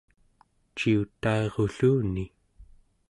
[0.77, 2.25] ciutairulluni